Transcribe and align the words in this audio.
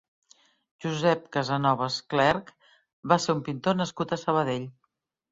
Josep 0.83 1.25
Casanovas 1.35 1.97
Clerch 2.13 2.49
va 3.13 3.17
ser 3.25 3.35
un 3.35 3.43
pintor 3.49 3.77
nascut 3.83 4.15
a 4.15 4.19
Sabadell. 4.23 4.65